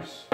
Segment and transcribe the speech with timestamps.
[0.00, 0.26] plus.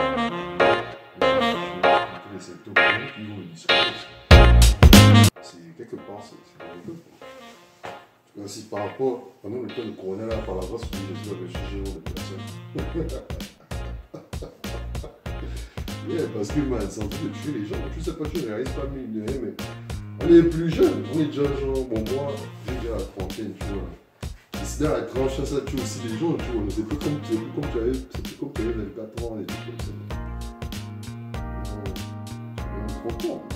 [5.42, 6.37] C'est quelque part, c'est
[8.47, 9.83] si par rapport, pendant le temps
[10.19, 12.45] là, par la grâce de Dieu, le sujet de personnes.
[16.08, 17.74] Yeah, parce que man, c'est de tuer les gens.
[17.92, 19.02] Tu sais pas, tu ne réalises pas, mais
[20.20, 21.04] on est plus jeunes.
[21.12, 22.32] On est déjà genre, bon, moi,
[22.68, 24.05] j'ai déjà la trentaine, tu vois.
[24.77, 26.62] Et c'est dans la tranche, ça tue aussi les gens, tu vois.
[26.68, 29.38] C'est plus comme, c'est plus comme tu avais, c'est plus comme tu avais 24 ans,
[29.40, 29.93] et tout comme ça.
[32.61, 33.55] On se rend compte.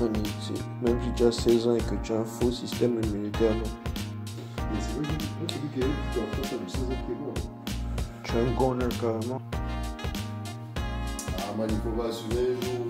[0.00, 3.00] Mani, c'est- Même si tu as 16 ans et que tu as un faux système
[3.04, 3.62] immunitaire, non,
[4.56, 7.20] Mais c'est vrai, moi, je te dis qu'il y a de 16 ans qui est
[7.20, 7.34] mort.
[8.24, 9.40] tu es un goner carrément.
[11.38, 12.86] Ah man, il faut pas assumer un jour.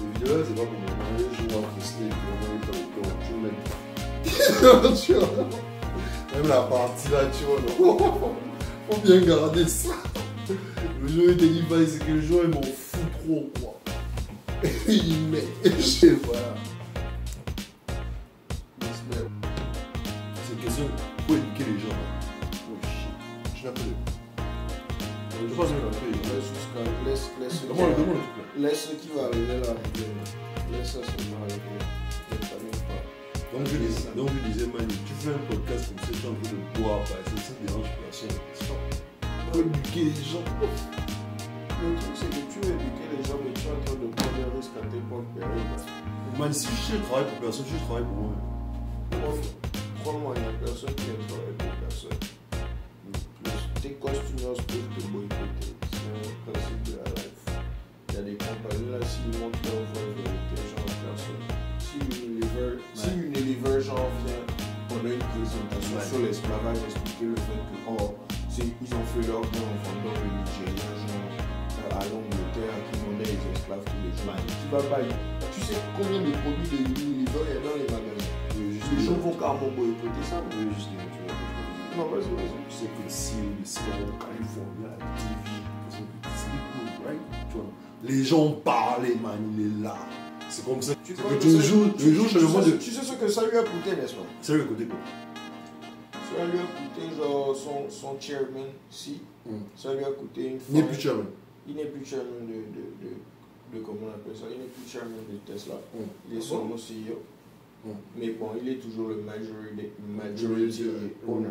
[0.00, 0.90] Le vidéo là, c'est pas pour moi.
[1.14, 3.16] Un jour à poster, puis on va aller dans le temps.
[3.26, 3.89] Tu
[6.34, 7.96] Même la partie là, tu vois.
[8.90, 9.90] Faut bien garder ça.
[11.02, 13.80] Le il te dit pas, c'est que le jour il m'en fout trop, quoi.
[14.88, 15.44] il met.
[15.64, 16.54] Je sais, voilà.
[34.20, 36.60] Donc je disais, Manu, tu fais un podcast comme ça, tu es en train de
[36.76, 38.36] boire, par exemple, ça dérange personne.
[39.52, 40.44] Faut éduquer les gens.
[41.80, 44.12] Le truc, c'est que tu veux éduquer les gens, mais tu es en train de
[44.12, 46.38] prendre des risques à tes propres périls.
[46.38, 48.36] Man, si je travaille pour personne, je travaille pour moi.
[50.04, 52.20] Crois-moi, il n'y a personne qui aime travailler pour personne.
[53.40, 55.72] Plus, tes customers peuvent te boycotter.
[55.96, 57.40] C'est un principe de la life.
[58.08, 60.12] Il y a des compagnies là, s'ils montrent leur vraie
[63.80, 64.44] Unilever genre vient,
[64.90, 66.04] on a une présentation Ouais.
[66.04, 68.14] sur l'esclavage, expliquer le fait que, oh,
[68.60, 73.40] ils ont fait leur gain en vendant le Nigeria, genre, à l'Angleterre, qui vendaient les
[73.56, 74.36] esclaves tous les jours.
[74.36, 77.88] Tu vas pas, tu sais combien de produits de Unilever il y a dans les
[77.88, 78.36] magasins?
[78.96, 80.42] Les gens vont carrément boycotter ça.
[80.50, 80.90] Veux juste
[81.96, 82.58] Non, vas-y, vas-y.
[82.68, 85.56] Tu sais que si le Californie, à la TV,
[85.90, 87.20] c'est cool, right?
[87.50, 87.64] Tu vois,
[88.04, 89.96] les gens parlent, man, il est là.
[90.50, 90.92] C'est comme ça.
[91.04, 92.70] Tu que tu ça- joues, tu- joues chez le monde de.
[92.72, 94.22] Tu sais ce que ça lui a coûté, n'est-ce pas?
[94.42, 94.98] C'est le côté quoi?
[96.12, 99.20] Ça lui a coûté, genre, son, son chairman, si.
[99.46, 99.60] Hmm.
[99.76, 101.26] Ça lui a coûté une Il n'est plus chairman.
[101.68, 104.46] Il n'est plus chairman de, de, de, de, comment on appelle ça?
[104.52, 105.74] Il n'est plus chairman de Tesla.
[105.94, 106.04] Hmm.
[106.30, 107.22] Il est seulement CEO.
[107.84, 107.90] Hmm.
[108.16, 110.84] Mais bon, il est toujours le majority, majority
[111.26, 111.48] owner.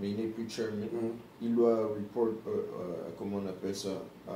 [0.00, 0.88] Mais il n'est plus chairman.
[1.40, 4.02] Il doit report, euh, euh, comment on appelle ça?
[4.28, 4.32] À,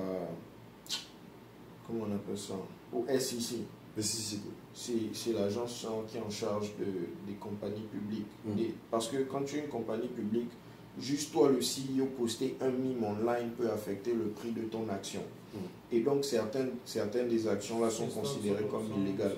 [1.87, 2.55] Comment on appelle ça?
[2.93, 3.59] Au SEC.
[3.97, 4.53] Mais si, si, quoi.
[4.75, 6.85] c'est c'est l'agence qui est en charge de,
[7.27, 8.27] des compagnies publiques.
[8.45, 8.73] Mm.
[8.91, 10.51] Parce que quand tu es une compagnie publique,
[10.99, 15.23] juste toi, le CEO, poster un mime online peut affecter le prix de ton action.
[15.55, 15.59] Mm.
[15.93, 19.37] Et donc, certaines, certaines des actions-là sont considérées comme illégales.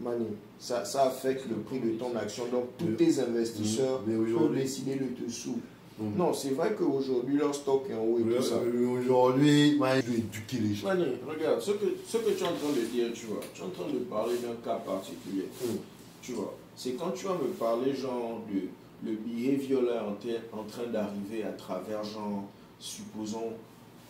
[0.00, 0.26] Mani,
[0.58, 2.46] ça, ça affecte le prix de ton action.
[2.48, 5.60] Donc, tous tes investisseurs mais peuvent décider de te sous.
[5.98, 6.16] Hmm.
[6.16, 8.56] Non, c'est vrai qu'aujourd'hui, leur stock est en haut et tout ça.
[8.56, 10.88] euh, Aujourd'hui, man, je dois éduquer les gens.
[10.88, 13.60] Mani, regarde, ce que, ce que tu es en train de dire, tu vois, tu
[13.62, 15.46] es en train de parler d'un cas particulier.
[15.62, 15.76] Hmm.
[16.20, 18.62] Tu vois, c'est quand tu vas me parler, genre, de
[19.08, 22.42] le behavior là en, en train d'arriver à travers, genre,
[22.80, 23.52] supposons,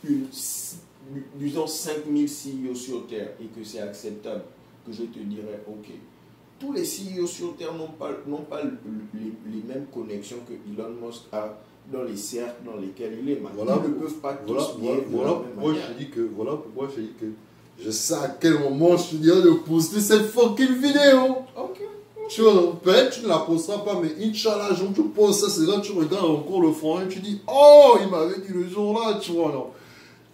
[0.08, 0.26] une,
[1.36, 4.42] disons 5000 CEO sur Terre et que c'est acceptable,
[4.86, 5.90] que je te dirais, ok.
[6.60, 8.10] Tous les CEO sur Terre n'ont pas,
[8.48, 8.78] pas le-
[9.12, 11.58] les, les mêmes connexions que Elon Musk a
[11.92, 13.40] dans les cercles dans lesquels il est.
[13.40, 13.52] man.
[13.56, 16.88] Voilà Ils ne peuvent pas tous Voilà, voilà, pourquoi je te dis que, voilà pourquoi
[16.96, 17.26] je dis que
[17.78, 21.38] je sais à quel moment je te dirais de poster cette fucking vidéo.
[21.56, 21.80] Ok.
[22.28, 25.66] Tu vois, peut-être tu ne la posteras pas, mais Inch'Allah, jour tu poses ça, c'est
[25.66, 28.66] là que tu regardes encore le fond et tu dis Oh, il m'avait dit le
[28.66, 29.66] jour là, tu vois, non.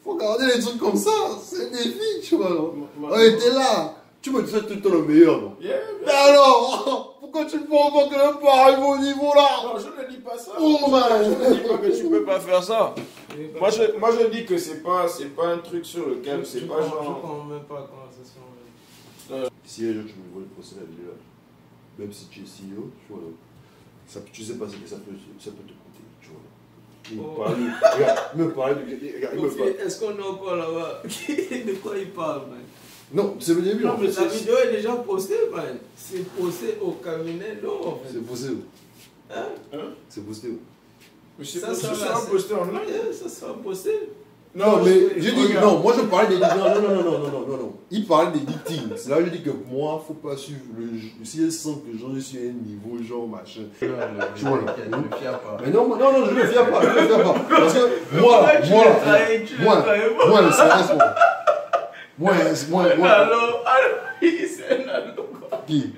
[0.05, 1.11] Faut garder les trucs comme ça,
[1.43, 2.75] c'est un défi, tu vois, non.
[3.03, 5.53] On était là, tu me fais tout le temps le meilleur, non?
[5.61, 9.49] Yeah, Mais alors, pourquoi tu ne penses pas que le pas arrive au niveau là
[9.65, 10.53] Non, je ne dis pas ça.
[10.59, 11.03] Oh, man.
[11.23, 12.95] Je ne dis pas que tu peux pas faire ça.
[13.59, 16.67] Moi je, moi, je dis que c'est pas, c'est pas un truc sur lequel c'est
[16.67, 16.99] pas genre.
[17.23, 18.41] comprends même pas la conversation.
[19.65, 21.13] Si un jour tu me vois le procès là,
[21.99, 23.23] même si tu es CEO, tu vois,
[24.09, 26.41] ça, tu sais pas ce que ça peut, ça peut te coûter, tu vois.
[27.13, 27.41] Il me Oh.
[27.41, 27.55] parle,
[27.95, 29.69] regarde, il me parle, de- regarde, il me parle.
[29.87, 31.03] Est-ce qu'on est encore là-bas?
[31.05, 32.59] De quoi il parle, man?
[33.13, 35.79] Non, c'est le début, Non, en mais la vidéo est déjà postée, man.
[35.97, 38.13] C'est posté au cabinet, non, en fait.
[38.13, 38.63] C'est posté où?
[39.35, 39.47] Hein?
[39.73, 39.79] Hein?
[40.09, 40.59] C'est posté où?
[41.39, 42.81] Mais c'est Ça, sera posté online?
[42.89, 43.91] Eh, Ça sera posté.
[44.53, 46.41] Non, mais je- dis, non, moi je parlais des.
[46.41, 47.73] Non, non, non, non, non, non, non, non, non.
[47.89, 48.91] Il parlait des meetings.
[48.97, 51.09] C'est là que je dis que moi, faut pas suivre le jeu.
[51.23, 53.61] Si elle sent que genre, je suis à un niveau, genre machin.
[53.79, 54.29] Tu vois, là.
[54.35, 55.57] Je ne fier pas.
[55.65, 57.35] Mais non, non, non, je ne le fais pas, je ne le fais pas.
[57.49, 57.81] Parce que
[58.21, 58.71] moi, moi, l'as
[59.65, 60.29] moi, trahi.
[60.29, 61.15] moi, le stress, moi.
[62.21, 62.33] Moi,
[62.71, 63.09] moi, moi.
[63.09, 65.63] Alors, alors, il c'est un allô, quoi.
[65.67, 65.95] Qui?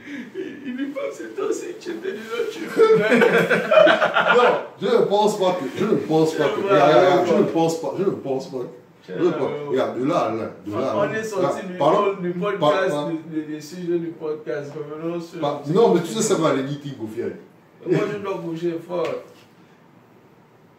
[0.64, 2.60] Il lui pense c'est toi aussi, tu étais déjà, tu
[4.36, 4.48] Non,
[4.80, 5.64] je ne pense pas que.
[5.78, 6.60] Je ne pense pas que.
[6.62, 7.94] Regarde, je ne pense pas.
[7.98, 8.58] Je ne pense pas.
[9.04, 9.50] Pas.
[9.68, 10.50] Regarde, de là à là.
[10.64, 11.18] De là à On là.
[11.18, 12.94] est sorti du, parlons- du podcast,
[13.32, 14.70] des, des sujets du podcast.
[14.76, 15.40] Revenons sur.
[15.40, 17.36] par- Non, mais tu sais, ça va les meetings au final.
[17.84, 19.04] Moi, je dois bouger fort.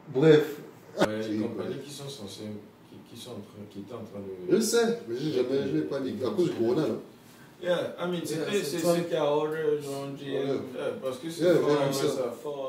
[0.08, 0.58] Bref.
[1.00, 2.44] Ouais, les compagnies qui sont censées,
[3.14, 4.56] qui, sont en train, qui étaient en train de.
[4.56, 6.16] Je sais, mais j'ai jamais, je n'ai pas dit.
[6.26, 6.94] À cause du corona, là.
[7.62, 8.80] Yeah, I mean, c'était, C'est
[9.16, 10.18] a order, genre, Ouais.
[10.20, 10.34] GM.
[10.76, 12.08] yeah, parce que c'est Yeah, vraiment vraiment ça.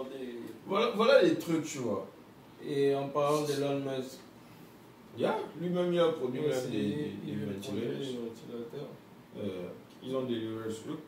[0.05, 2.07] des- Voilà, voilà les trucs, tu vois.
[2.65, 4.19] Et en parlant d'Elon Musk,
[5.17, 7.93] Yeah, lui-même, il a produit des, des, des des ventilateurs.
[8.25, 8.89] ventilateurs.
[9.39, 9.49] Euh,
[10.03, 10.23] ils ont
[10.71, 10.99] ce truc.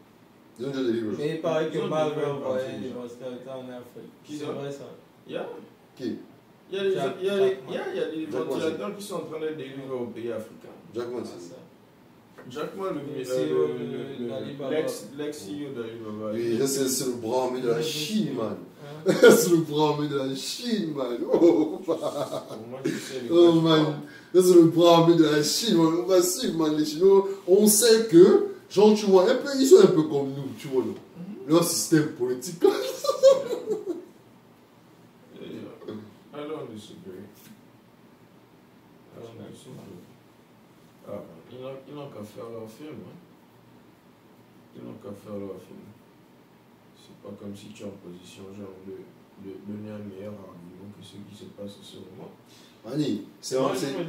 [0.58, 1.14] Ils ont déjà délivré.
[1.18, 4.12] Mais il paraît que Marvel délivré envoyé des ventilateurs en Afrique.
[4.24, 4.84] Qui C'est ça vrai ça.
[5.28, 5.48] Yeah.
[5.96, 6.18] Qui?
[6.70, 8.02] Il y a des, Jack- il y a des, Jack il y a, il y
[8.02, 10.68] a des Jack ventilateurs qui sont en train d'être délivrés aux pays africains.
[10.94, 11.30] Jack Ah, Manson.
[11.38, 11.56] ça.
[12.48, 13.00] Jack Ma, le,
[15.18, 16.30] l'ex-CEO d'Alibaba.
[16.32, 18.56] Oui, ça, c'est c'est le bras armé de la Chine, man.
[18.84, 19.12] Hein?
[19.36, 21.18] c'est le bras armé de la Chine, man.
[21.32, 21.80] Oh,
[23.30, 24.00] oh man.
[24.32, 25.92] c'est le bras armé de la Chine, man.
[26.04, 26.76] On va suivre, man.
[26.76, 30.28] Les Chinois, on sait que, genre, tu vois, un peu, ils sont un peu comme
[30.28, 30.94] nous, tu vois, non?
[31.48, 32.70] Leur système politique, là.
[35.40, 35.48] Yeah.
[36.34, 37.25] I don't disagree.
[39.17, 40.05] I don't disagree.
[41.08, 42.99] Ah, ils n'ont ils n'ont qu'à faire leur film.
[43.06, 43.17] Hein.
[44.76, 45.87] Ils n'ont qu'à faire leur film.
[46.96, 48.96] C'est pas comme si tu es en position genre de,
[49.49, 52.31] de donner un meilleur argument que ce qui se passe en ce moment.
[52.84, 54.05] Mani, c'est Moi, c'est- on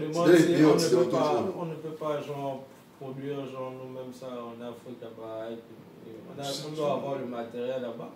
[1.65, 2.63] ne, peut pas, genre,
[2.99, 5.49] produire genre, nous-mêmes ça en Afrique là-bas.
[5.49, 8.11] On, a- on doit avoir le matériel là-bas.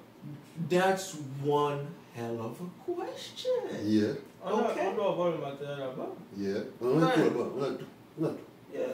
[0.70, 3.52] That's one hell of a question.
[3.84, 4.14] Yeah.
[4.44, 4.84] Oh, I'm okay.
[4.84, 5.80] Not, I'm not worried about that.
[5.90, 6.18] About.
[6.38, 6.60] Yeah.
[6.80, 6.96] Well.
[6.96, 7.82] Not,
[8.18, 8.32] not,
[8.74, 8.88] yeah.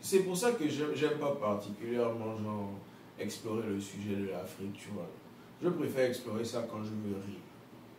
[0.00, 2.70] C'est pour ça que j'aime pas particulièrement genre
[3.18, 5.08] explorer le sujet de l'Afrique, tu vois.
[5.62, 7.40] Je préfère explorer ça quand je veux rire.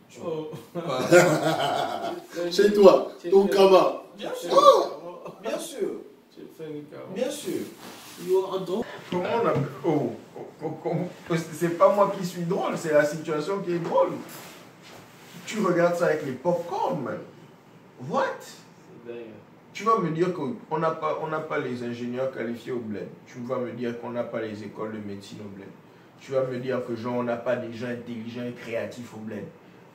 [0.09, 0.49] Tu vois.
[0.75, 2.51] Oh.
[2.51, 4.03] Chez toi, ton kama.
[4.17, 4.49] Bien sûr.
[4.53, 5.31] Oh.
[5.41, 5.89] Bien sûr.
[7.13, 7.61] Bien sûr.
[8.25, 8.65] You are a
[9.11, 10.11] Comment on appelle Oh
[11.53, 14.09] c'est pas moi qui suis drôle, c'est la situation qui est drôle.
[15.45, 17.17] Tu regardes ça avec les popcorn, man.
[18.09, 18.25] What?
[19.73, 23.07] Tu vas me dire qu'on n'a pas, on n'a pas les ingénieurs qualifiés au bled.
[23.25, 25.67] Tu vas me dire qu'on n'a pas les écoles de médecine au bled.
[26.19, 29.19] Tu vas me dire que genre on n'a pas des gens intelligents et créatifs au
[29.19, 29.45] bled.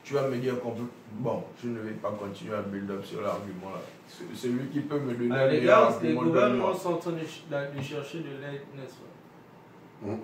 [0.03, 0.83] Tu vas me dire qu'on peut.
[1.13, 3.81] Bon, je ne vais pas continuer à build up sur l'argument là.
[4.07, 7.19] C'est- Celui qui peut me donner Ah, les gars, les gouvernements sont en train de,
[7.19, 10.07] ch- de chercher de l'aide, n'est-ce pas?
[10.11, 10.19] Hum.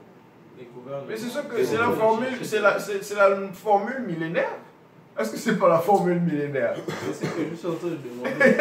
[1.07, 4.57] Mais c'est ça que C'est la formule, c'est la, c'est, c'est la formule millénaire.
[5.17, 6.75] Est-ce que c'est pas la formule millénaire?
[7.13, 8.55] C'est ce que je suis en train de demander.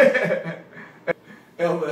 [1.61, 1.91] Erwan,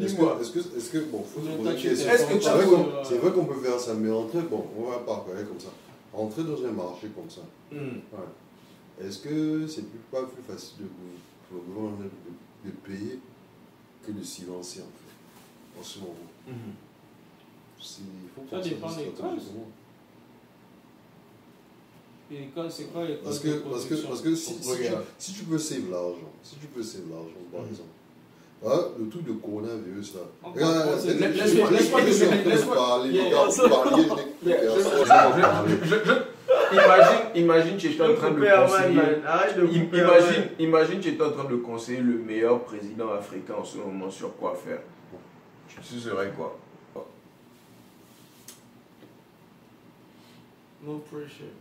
[0.00, 0.36] Est-ce dis-moi.
[0.36, 2.54] que, est-ce que, est-ce que, bon, faut se poser une question.
[2.56, 5.14] vrai qu'on- euh, c'est vrai qu'on peut faire ça, mais entrer, bon, on va pas
[5.16, 5.68] regarder comme ça.
[6.14, 7.98] Entrer dans un marché comme ça, Hmm.
[9.04, 10.88] est-ce que c'est plus, pas plus facile de,
[11.48, 13.18] pour le gouvernement de, de payer
[14.06, 16.14] que de silencer en fait, en ce moment?
[16.46, 16.54] Il
[18.34, 19.66] faut Ça dépend des stratégiquement.
[22.30, 24.82] Et l'école, c'est quoi l'école Parce de que, parce que, parce que si, si tu,
[25.18, 27.68] si tu peux save l'argent, si tu peux save l'argent, par Mhm.
[27.68, 27.88] exemple,
[28.66, 30.20] hein, le truc de coronavirus là.
[30.54, 34.04] Laisse-moi- de laisse-moi- parler, les gars, vous parliez,
[35.84, 38.94] je imagine, imagine, tu es en train de conseiller.
[39.56, 43.78] de Imagine, imagine, tu es en train de conseiller le meilleur président africain en ce
[43.78, 44.80] moment sur quoi faire.
[45.68, 46.58] Tu ce serait quoi?
[50.88, 51.52] No pressure.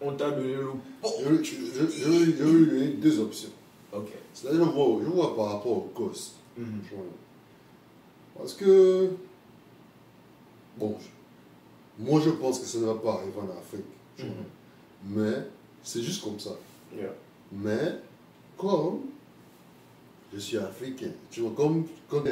[0.00, 0.70] On t'a donné le.
[1.04, 2.08] Je, je, je, je vais je
[2.44, 3.48] vais lui donner deux options.
[3.92, 4.08] Ok.
[4.32, 6.34] C'est-à-dire, je vois, je vois par rapport au cost.
[6.56, 6.80] Mhm.
[6.88, 7.04] Je vois.
[8.38, 9.10] Parce que,
[10.78, 13.84] bon, je- moi je pense que ça ne va pas arriver en Afrique.
[14.18, 14.44] Mhm.
[15.16, 15.48] Mais
[15.82, 16.50] c'est juste comme ça.
[16.96, 17.12] Yeah.
[17.50, 17.98] Mais
[18.56, 19.00] comme
[20.32, 22.22] je suis africain, tu vois, comme quand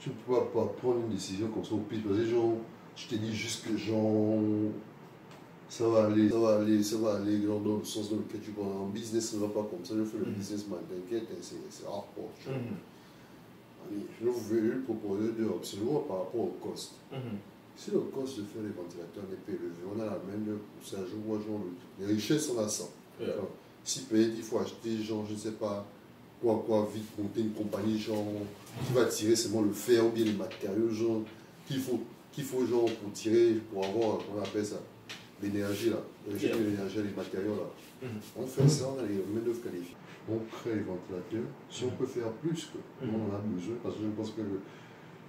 [0.00, 2.54] tu ne peux pas prendre une décision comme ça au pire, parce que genre,
[2.96, 4.40] je te dis juste que genre,
[5.68, 8.40] ça va aller, ça va aller, ça va aller genre, dans le sens dans lequel
[8.40, 10.34] tu vas en business, ça ne va pas comme ça, je fais le Mhm.
[10.34, 11.56] businessman, t'inquiète, hein, c'est.
[11.86, 12.54] Mhm.
[13.86, 15.44] Allez, Je vais vous proposer deux
[15.84, 16.92] Moi, par rapport au cost.
[17.12, 17.18] Mhm.
[17.76, 20.60] Si le cost de faire les ventilateurs n'est pas élevé, on a la main d'œuvre
[20.78, 20.98] pour ça.
[21.10, 21.60] Je vois, genre,
[21.98, 22.84] le- les richesses, on a ça.
[23.18, 23.28] Yeah.
[23.30, 23.50] D'accord.
[23.82, 25.84] Si peut-être il faut acheter, genre, je ne sais pas,
[26.40, 28.24] quoi, quoi, vite monter une compagnie, genre,
[28.86, 31.22] qui va tirer seulement le fer ou bien les matériaux, genre,
[31.66, 32.00] qu'il faut,
[32.34, 34.80] qu'il faut, genre, pour tirer, pour avoir, comment on appelle ça,
[35.42, 35.98] l'énergie, là,
[36.30, 36.56] le Yeah.
[36.56, 38.08] l'énergie, les matériaux, là.
[38.08, 38.20] Mhm.
[38.36, 39.96] On fait ça, on a les main d'œuvre qualifiées.
[40.28, 41.48] On crée les ventilateurs.
[41.70, 44.40] Si on peut faire plus que on en a besoin, parce que je pense que
[44.40, 44.60] le-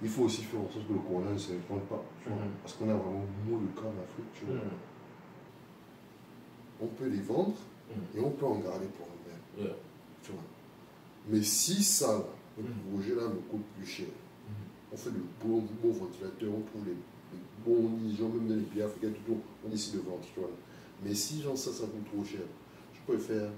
[0.02, 2.02] il faut aussi faire en sorte que le corona ne se répande pas.
[2.22, 2.38] tu vois.
[2.62, 4.32] Parce qu'on a vraiment moins de cas en Afrique.
[4.34, 4.56] tu vois.
[6.80, 7.54] On peut les vendre
[8.16, 9.66] et on peut en garder pour nous-mêmes.
[9.66, 9.76] Yeah.
[10.22, 10.40] tu vois.
[11.28, 12.24] Mais si ça, là,
[12.58, 14.06] le projet là me coûte plus cher,
[14.96, 18.54] on fait de bons, bons ventilateurs, on trouve les, les bons nids, genre même dans
[18.54, 20.20] les pays africains, tout le temps, on décide de vendre.
[20.32, 20.48] Tu vois.
[21.04, 22.40] Mais si genre ça, ça coûte trop cher,
[22.94, 23.50] je préfère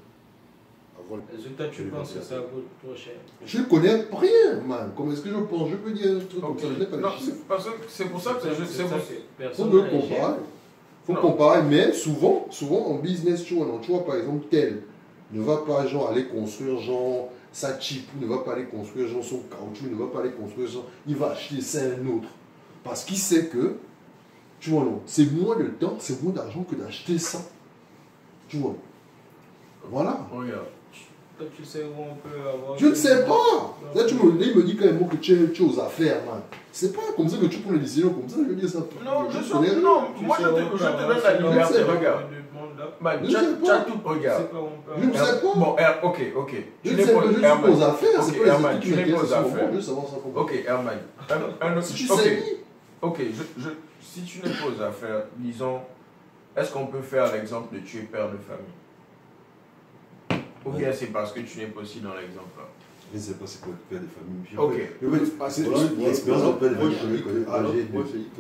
[0.99, 1.21] avoir
[1.57, 3.15] toi, tu Les penses que ça coûte trop cher?
[3.47, 4.91] Je ne connais rien, man.
[4.97, 5.71] Comment est-ce que je pense?
[5.71, 8.07] Je peux dire un truc comme ça, je n'ai pas Non, c'est parce que c'est
[8.07, 10.09] pour ça que je- c'est pour- chiffres.
[10.09, 10.35] comparer.
[11.07, 11.21] faut Non.
[11.21, 14.83] comparer, mais souvent, souvent en business, tu vois, non, tu vois, par exemple, tel
[15.33, 19.25] ne va pas genre aller construire genre sa chip, ne va pas aller construire genre
[19.25, 22.29] son caoutchouc, ne va pas aller construire genre, il va acheter ça à un autre.
[22.85, 23.75] Parce qu'il sait que,
[24.61, 27.39] tu vois, non, c'est moins de temps, c'est moins d'argent que d'acheter ça.
[28.49, 28.75] Tu vois.
[29.91, 30.27] Voilà.
[30.33, 30.67] Regarde.
[31.39, 32.77] Toi, tu sais où on peut avoir.
[32.77, 33.77] Je ne sais pas.
[33.95, 35.79] Là, tu me, là, il me dit quand même que tu es, tu es aux
[35.79, 36.41] affaires, man.
[36.73, 38.81] C'est pas comme ça que tu prends les décisions comme ça, je veux dire ça.
[39.05, 39.81] Non, je ne suis.
[39.81, 42.23] Non, moi sais je te, je te donne la liberté, de- regarde.
[42.89, 43.13] De là.
[43.17, 43.81] Man, Je tu as- sais pas.
[43.81, 44.43] tout, Tu regarde.
[44.43, 45.55] sais pas où on peut Je ne sais pas.
[45.55, 46.55] Bon, Er- ok, ok.
[46.85, 50.41] Je Tu ne sais pas, je c'est pas Herman, les tu veux savoir ça comment.
[50.41, 50.99] Ok, Herman.
[51.61, 52.43] Un, Si tu sais,
[53.03, 53.19] ok.
[53.59, 53.69] Je,
[54.01, 55.81] si tu n'es pas aux affaires, disons,
[56.57, 58.75] est-ce qu'on peut faire l'exemple de tu es père de famille?
[60.67, 62.49] Ou bien c'est parce que tu n'es pas aussi dans l'exemple?
[62.59, 62.65] Là
[63.11, 64.43] je ne sais pas c'est quoi le père des familles.
[64.45, 64.73] Puis, Ok.
[65.49, 65.63] c'est-
[65.99, 66.73] L'expérience de père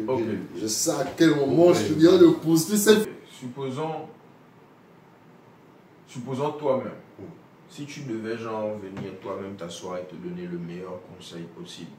[0.08, 0.18] Ok.
[0.54, 3.08] j'ai- Je sais à quel moment je viens de poster cette.
[3.30, 4.08] Supposons,
[6.08, 7.22] supposons toi-même, Mm.
[7.68, 11.90] si tu devais genre venir toi-même t'asseoir et te donner le meilleur conseil possible,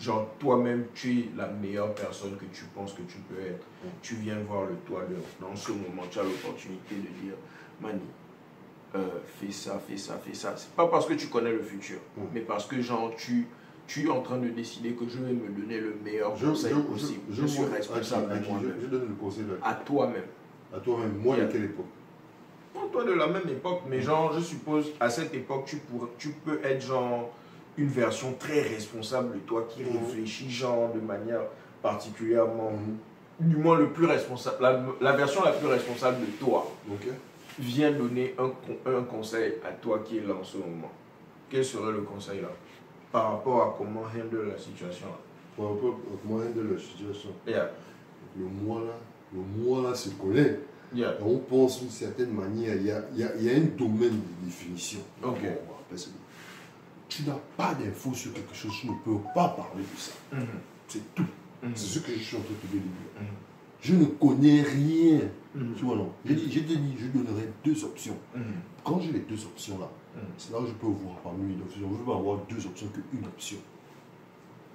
[0.00, 3.88] genre toi-même tu es la meilleure personne que tu penses que tu peux être, Mm.
[4.02, 7.34] tu viens voir le toit de- dans ce moment, tu as l'opportunité de dire,
[7.80, 8.00] Mani,
[8.94, 9.00] euh,
[9.40, 10.54] fais ça, fais ça, fais ça.
[10.56, 12.20] C'est pas parce que tu connais le futur, Mm.
[12.32, 13.46] mais parce que genre tu,
[13.86, 16.74] tu es en train de décider que je vais me donner le meilleur Je, conseil
[16.74, 17.20] je, possible.
[17.30, 19.44] je, Je, suis responsable à qui- à qui je, donne le conseil.
[19.62, 20.24] À toi-même.
[20.74, 21.46] À toi-même, moi Yeah.
[21.46, 21.86] de quelle époque?
[22.92, 26.30] Toi de la même époque, mais genre, je suppose, à cette époque, tu, pourrais, tu
[26.30, 27.30] peux être genre
[27.78, 29.98] une version très responsable de toi qui Mhm.
[29.98, 31.40] réfléchit genre de manière
[31.82, 33.48] particulièrement, Mhm.
[33.50, 37.06] du moins le plus responsable, la, la version la plus responsable de toi Ok.
[37.58, 40.90] vient donner un, con- un conseil à toi qui est là en ce moment.
[41.50, 42.48] Quel serait le conseil là?
[43.12, 45.18] Par rapport à comment handle la situation là
[45.56, 47.30] Par rapport à comment de la situation.
[47.46, 47.70] Yeah,
[48.38, 48.92] Le moi là,
[49.32, 50.58] le moi là se connaît.
[50.96, 51.14] Yeah.
[51.24, 54.18] On pense d'une certaine manière, il y a, y a- il y a un domaine
[54.20, 55.00] de définition.
[55.22, 55.40] Ok.
[55.42, 56.08] Bon, on va appeler ça.
[57.08, 60.12] Tu n'as pas d'infos sur quelque chose, tu ne peux pas parler de ça.
[60.32, 60.46] Mhm.
[60.88, 61.26] C'est tout.
[61.62, 61.72] Mhm.
[61.74, 62.82] C'est ce que je suis en train de te dire.
[63.20, 63.26] Mhm.
[63.80, 65.20] Je ne connais rien.
[65.76, 66.10] Tu vois, non.
[66.24, 68.16] J'ai dit, j'ai dit, je donnerai deux options.
[68.84, 69.88] Quand j'ai les deux options là,
[70.38, 71.80] c'est là où je peux voir parmi les options.
[71.82, 73.58] Je ne veux pas avoir deux options qu'une option.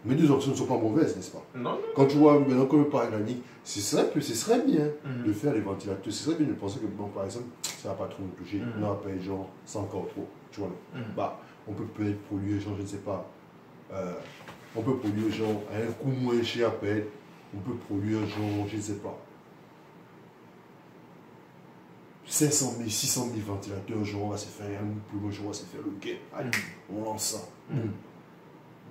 [0.04, 1.78] Mes deux options ne sont pas mauvaises, n'est-ce pas Non, non.
[1.96, 3.24] Quand tu vois, maintenant, comme par exemple,
[3.64, 5.28] ce serait, ce serait bien Mhm.
[5.28, 6.04] de faire les ventilateurs.
[6.12, 8.58] Ce serait bien de penser que, bon, par exemple, ça va pas trop nous toucher.
[8.60, 8.72] Mhm.
[8.78, 10.28] On va payer genre 100 encore trop.
[10.52, 10.72] Tu vois.
[10.96, 11.04] Mhm.
[11.16, 13.30] bah, on peut peut-être produire, genre, je ne sais pas,
[13.94, 14.14] euh,
[14.76, 17.06] on peut produire, genre, à un coût moins cher à payer.
[17.56, 19.16] On peut produire, genre, je ne sais pas,
[22.26, 25.50] 500 000, 600 000 ventilateurs, genre, on va se faire un plus gros, genre, on
[25.50, 26.18] va se faire le gain.
[26.34, 26.50] Allez,
[26.94, 27.76] on lance ça.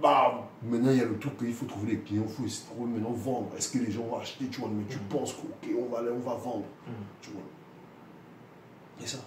[0.01, 2.69] Bam Maintenant, il y a le truc qu'il faut trouver des clients, il faut essayer
[2.69, 3.49] de trouver maintenant vendre.
[3.57, 5.03] Est-ce que les gens vont acheter, tu vois, mais tu Mhm.
[5.05, 6.93] penses qu'on on va aller, on va vendre, Mhm.
[7.21, 7.43] tu vois.
[9.03, 9.19] Et ça.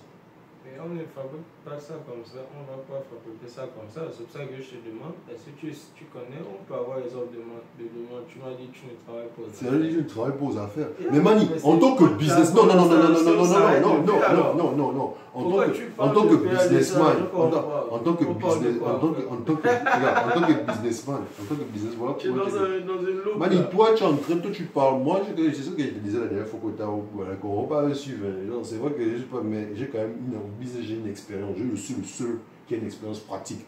[0.64, 3.88] Mais on ne fabrique pas ça comme ça, on ne va pas fabriquer ça comme
[3.92, 4.08] ça.
[4.16, 7.04] C'est pour ça que je te demande, est-ce que tu, tu connais, on peut avoir
[7.04, 7.68] les ordres de demande.
[7.76, 8.24] De demande.
[8.32, 10.04] Tu m'as dit que tu ne travailles pas aux C'est vrai, je affaires.
[10.04, 10.90] ne travaille pas aux affaires.
[11.12, 12.48] Mais Mani, en tant que business.
[12.56, 15.08] Non, non, non, non, non, non, non, non, non, non, non, non, non, non.
[15.36, 19.22] En tant que, tu en tant que businessman, en tant, que business, en tant que,
[19.28, 22.46] en tant que, en tant que businessman, en tant que business, voilà Tu es dans,
[22.46, 23.38] une loupe.
[23.40, 25.00] Mani, toi, tu es en train, toi, tu parles.
[25.02, 27.34] Moi, je- c'est ce que je te disais la dernière fois que tu as voilà,
[27.42, 28.28] qu'on va pas suivre.
[28.62, 30.38] C'est vrai que je sais pas, mais j'ai quand même une
[30.82, 31.56] j'ai une expérience.
[31.58, 33.66] Je suis le seul qui a une expérience pratique.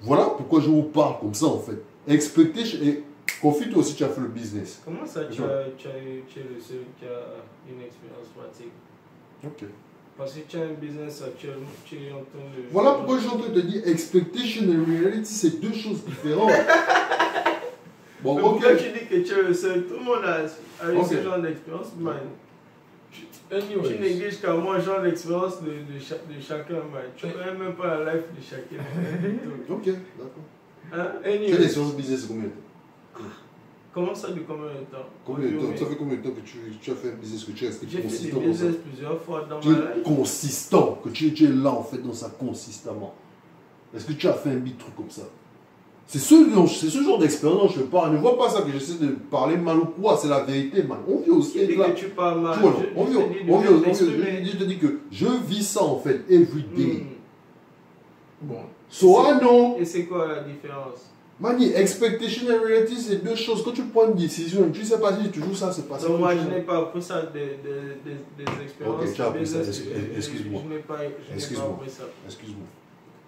[0.00, 1.78] Voilà pourquoi je vous parle comme ça, en fait.
[2.06, 3.02] Expectation, et
[3.42, 4.80] confie-toi aussi, tu as fait le business.
[4.84, 8.28] Comment ça, tu, as, tu, as, eu- tu es le seul qui a une expérience
[8.36, 8.72] pratique?
[9.44, 9.68] Ok.
[10.16, 12.64] Parce que tu as un business actuellement, tu es en train de.
[12.72, 16.04] Voilà pourquoi je suis en train de te dire expectation et reality, c'est deux choses
[16.04, 16.50] différentes.
[18.20, 18.50] Bon, Mais ok.
[18.50, 19.86] pourquoi tu dis que tu es le seul?
[19.86, 20.38] Tout le monde a,
[20.84, 22.16] a eu ce genre d'expérience, man.
[23.50, 23.94] Tu, Anyways.
[23.94, 27.02] tu négliges qu'à moi, genre l'expérience de, de, cha- de chacun, man.
[27.16, 28.82] Tu connais même pas la life de chacun.
[29.70, 30.30] Ok, d'accord.
[30.92, 31.12] hein?
[31.22, 33.24] Tu as Anyway, l'expérience business combien de temps?
[33.94, 35.06] Comment ça de combien de temps?
[35.24, 35.76] Combien de temps?
[35.76, 37.68] Ça fait combien de temps que tu, tu as fait un business que tu es
[37.68, 40.02] resté J'ai fait des business plusieurs fois dans Tu ma life.
[40.04, 43.14] consistant, que tu, tu es là en fait dans ça consistamment.
[43.96, 45.22] Est-ce que tu as fait un big truc comme ça?
[46.10, 48.14] C'est ce, dont- c'est ce genre d'expérience dont je parle.
[48.14, 51.00] Ne vois pas ça que j'essaie de parler mal ou quoi, c'est la vérité, man.
[51.06, 51.90] On vit aussi être là.
[51.90, 53.94] que tu parles mal Tu vois, non, Je- on vit, on vit, on vit-
[54.50, 57.04] je, te dis que je vis ça en fait, every day.
[58.42, 58.46] Hmm.
[58.48, 61.10] Bon, So I know, Et c'est quoi la différence?
[61.40, 63.62] Mani, expectation et reality, c'est deux choses.
[63.62, 66.04] Quand tu prends une décision, tu sais pas si toujours ça se passe.
[66.06, 69.02] Donc moi, je n'ai pas appris ça des, des, des, des expériences.
[69.04, 69.58] Ok, tu as appris ça,
[70.16, 70.62] excuse-moi.
[70.64, 72.04] Je n'ai pas, je n'ai pas appris ça.
[72.26, 72.66] Excuse-moi.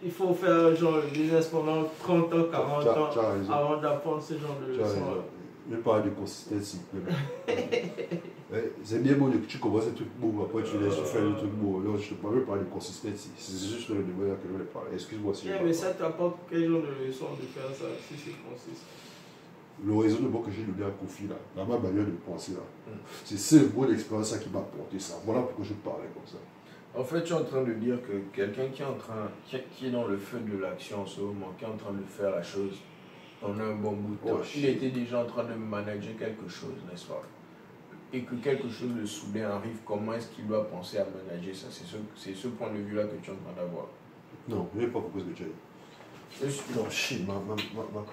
[0.03, 2.93] Il faut faire genre le business pendant 30 ans, 40 Tu as-
[3.53, 5.23] ans avant d'apprendre ce genre de leçons.
[5.69, 7.85] Je vais parler de consistance, s'il te plaît.
[8.51, 11.37] Ouais, c'est bien beau que tu commences un truc beau, après tu laisses faire le
[11.37, 11.81] truc beau.
[11.87, 13.29] Là, je te parle, je parler de consistance.
[13.39, 14.91] C'est juste le niveau que je vais parler.
[14.95, 15.79] Excuse-moi si je Yeah, parle mais pas.
[15.79, 18.91] ça t'apporte quel genre de leçon de faire ça si c'est consistant
[19.87, 22.99] Le raisonnement que j'ai donné à Kofi, là, dans ma manière de penser, là, Mm.
[23.25, 25.15] c'est ce mot d'expérience là, qui m'a apporté ça.
[25.25, 26.39] Voilà pourquoi je parlais comme ça.
[26.97, 29.87] En fait, tu es en train de dire que quelqu'un qui est en train, qui
[29.87, 32.31] est, dans le feu de l'action en ce moment, qui est en train de faire
[32.31, 32.79] la chose
[33.41, 34.65] pendant un bon bout de temps, Oh, il shit.
[34.65, 37.23] était déjà en train de manager quelque chose, n'est-ce pas?
[38.13, 41.69] Et que quelque chose de soudain arrive, comment est-ce qu'il doit penser à manager ça?
[41.71, 43.87] C'est ce, c'est ce point de vue-là que tu es en train d'avoir.
[44.49, 45.53] Non, je n'ai pas compris ce que tu as dit.
[46.43, 48.05] Je suis- Non, shit, ma, ma, ma.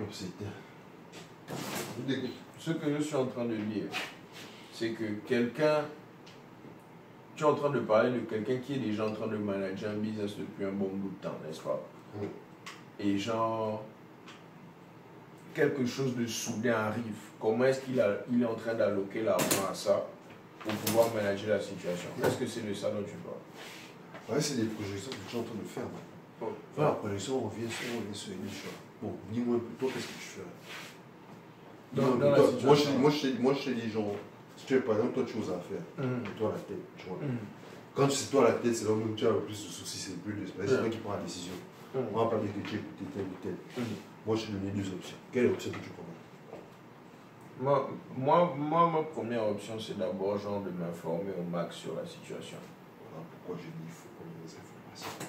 [2.60, 3.86] Ce que je suis en train de dire,
[4.72, 5.86] c'est que quelqu'un,
[7.38, 9.91] tu es en train de parler de quelqu'un qui est déjà en train de manager
[9.91, 11.79] un business depuis un bon bout de temps, n'est-ce pas.
[13.00, 13.84] Et genre,
[15.53, 17.15] quelque chose de soudain arrive.
[17.39, 20.08] Comment est-ce qu'il a- il est en train d'alloquer l'argent à ça
[20.60, 22.10] pour pouvoir manager la situation?
[22.24, 24.36] Est-ce que c'est de ça dont tu parles?
[24.36, 25.84] Ouais, c'est des projections que tu es en train de faire.
[26.39, 26.48] Bon.
[26.75, 28.77] Faire la projection, on revient sur, on revient sur une chose.
[29.01, 30.41] Bon, dis-moi un peu, toi, qu'est-ce que tu fais?
[31.94, 33.00] Dans- un dans la moi, je, situation.
[33.00, 34.15] moi, je, moi, je te dis, genre,
[34.58, 36.24] si tu es par exemple, toi, tu oses à faire, Mhm.
[36.38, 37.18] toi la tête, tu vois.
[37.22, 37.38] Mhm.
[37.96, 40.12] Quand c'est toi la tête, c'est là où tu as le plus de soucis, c'est
[40.12, 40.79] le plus de c'est Ouais.
[40.79, 41.53] toi qui prends la décision.
[41.96, 43.55] On va pas dire que tu es écouté tel ou tel.
[44.25, 45.16] Moi, je te donne deux options.
[45.31, 46.03] Quelle option que tu prends?
[47.60, 52.05] Moi, moi, moi, ma première option, c'est d'abord genre de m'informer au max sur la
[52.05, 52.58] situation.
[53.10, 55.27] Voilà pourquoi je dis qu'il faut qu'on ait des informations.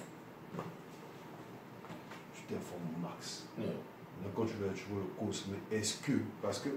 [2.35, 3.46] Tu t'informes au max.
[3.59, 3.68] Yeah.
[4.22, 6.68] Donc, quand tu vas tu vois le cause, mais est-ce que, parce que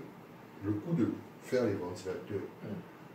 [0.63, 1.11] le coût de
[1.43, 2.67] faire les ventilateurs, Mm.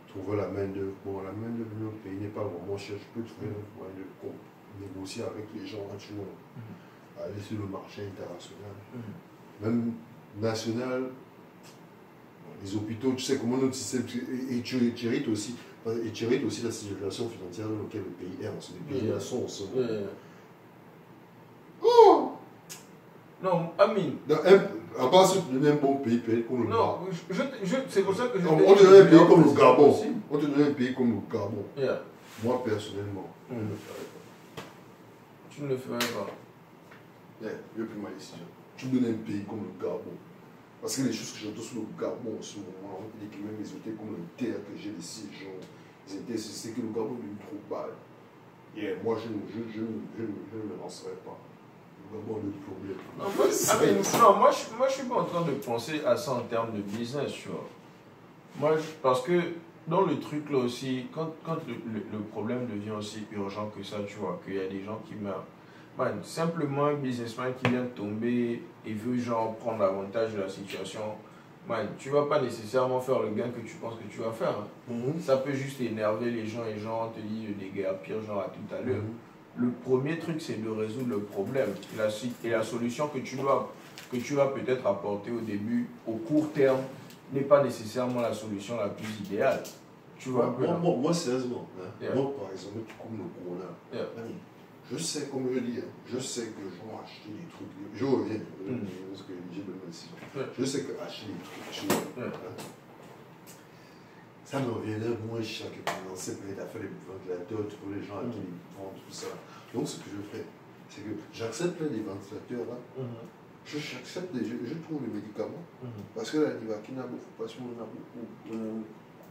[0.09, 2.97] trouver la main d'œuvre, bon, la main d'œuvre de notre pays n'est pas vraiment chère,
[2.97, 4.31] je peux trouver un moyen de com-
[4.79, 7.21] négocier avec les gens, hein, tu vois, Mm.
[7.23, 9.65] aller sur le marché international, Mhm.
[9.67, 9.93] même
[10.39, 11.09] national,
[12.63, 14.03] les hôpitaux, tu sais comment notre système,
[14.49, 19.15] hérites aussi, hérites aussi la situation financière dans laquelle le pays est, les pays Yeah.
[19.15, 19.87] là sont en ce moment.
[21.83, 22.31] Oh
[23.43, 24.15] Non, Amine.
[24.27, 24.67] Dans un-
[24.99, 26.77] à part si tu donnes un bon pays, comme le Gabon.
[26.77, 29.27] Non, je, je- je- c'est pour ça que je On, on te donne un pays
[29.27, 29.95] comme le Gabon.
[30.31, 31.63] On te donne un pays comme le Gabon.
[31.77, 32.01] Yeah.
[32.43, 33.69] Moi, personnellement, je ne Mm.
[33.69, 34.05] le ferais
[34.55, 34.61] pas.
[35.49, 36.27] Tu ne le ferais pas.
[37.41, 38.45] Yeah, je ma décision.
[38.75, 40.15] Tu me donnes un pays comme le Gabon.
[40.81, 43.37] Parce que les choses que j'entends sur le Gabon en ce moment, on dit que
[43.37, 47.21] même les hôtels comme le terre que j'ai, les hôtels, c'est que le Gabon est
[47.21, 47.87] devenu trop.
[48.75, 51.37] Yeah, moi, je, ne- je, je, je, je ne me lancerai pas.
[52.11, 52.97] Le Gabon a d'autres problèmes.
[53.17, 53.45] Non, moi,
[53.87, 56.41] Amine, non, moi, je, moi, je suis pas en train de penser à ça en
[56.41, 57.65] termes de business, tu vois.
[58.59, 59.39] Moi, je- parce que
[59.87, 63.83] dans le truc là aussi, quand, quand le, le- le problème devient aussi urgent que
[63.83, 65.43] ça, tu vois, qu'il y a des gens qui meurent.
[65.97, 70.47] Man, simplement un businessman qui vient de tomber et veut genre prendre l'avantage de la
[70.49, 71.01] situation,
[71.67, 74.49] man, tu vas pas nécessairement faire le gain que tu penses que tu vas faire.
[74.59, 74.67] hein.
[74.89, 75.19] Mhm.
[75.19, 78.45] Ça peut juste énerver les gens et gens te disent des gars pire genre à
[78.49, 78.97] tout à l'heure.
[78.97, 79.13] Mhm.
[79.59, 81.69] Le premier truc, c'est de résoudre le problème.
[81.97, 83.73] La, si- et la solution que tu dois,
[84.11, 86.81] que tu vas peut-être apporter au début, au court terme,
[87.33, 89.63] n'est pas nécessairement la solution la plus idéale.
[90.19, 92.15] Tu vois Moi, moi, moi, sérieusement, hein, Yeah.
[92.15, 94.05] moi, par exemple, comme le corona, Yeah.
[94.89, 97.67] Je sais, comme je dis, hein, je sais que je vais acheter des trucs.
[97.93, 98.85] Je reviens, Mm.
[99.11, 100.39] parce que j'ai.
[100.39, 100.47] Yeah.
[100.57, 102.31] Je sais que acheter des trucs, tu hein,
[104.47, 108.19] ça me reviendrait moins cher que commencer peut-être à faire des ventilateurs pour les gens
[108.19, 108.47] à qui Mm.
[108.55, 109.27] ils vendent tout ça.
[109.73, 110.45] Donc, ce que je fais,
[110.89, 113.27] c'est que j'accepte là, les ventilateurs là, Mhm,
[113.65, 115.67] je j'accepte, les- je, je trouve les médicaments.
[115.83, 115.89] mhm.
[116.15, 118.23] Parce que la Nivakina, il faut pas se on a beaucoup,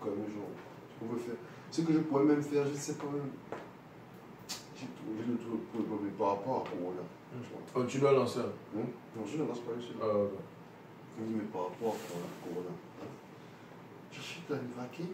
[0.01, 0.53] comme genre,
[0.93, 1.41] ce qu'on veut faire.
[1.71, 3.33] Ce que je pourrais même faire, je ne sais pas même.
[4.77, 7.01] J'ai trouvé le truc pour le par rapport à Corona.
[7.33, 7.63] tu vois.
[7.75, 8.41] Oh, tu dois lancer.
[8.41, 8.77] un.
[8.79, 9.95] Non, je ne lance pas dessus.
[10.01, 10.33] Ah, ok.
[11.19, 12.73] Oui, mais par rapport à corona,
[14.21, 15.11] hein, t'as une vaquée,